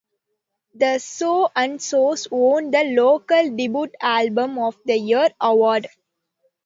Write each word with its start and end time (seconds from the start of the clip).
The 0.73 0.97
So 0.97 1.51
and 1.55 1.79
So's 1.79 2.27
won 2.31 2.71
the 2.71 2.85
Local 2.85 3.51
Debut 3.55 3.91
Album 4.01 4.57
of 4.57 4.75
the 4.83 4.95
Year 4.97 5.29
award. 5.39 5.89